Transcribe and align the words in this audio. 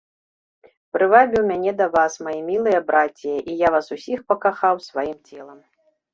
Прывабіў 0.95 1.43
мяне 1.51 1.73
да 1.81 1.87
вас, 1.97 2.13
маі 2.29 2.39
мілыя 2.49 2.79
брація, 2.89 3.37
і 3.53 3.59
я 3.67 3.75
вас 3.77 3.87
усіх 3.99 4.19
пакахаў 4.35 4.83
сваім 4.89 5.15
целам. 5.27 5.57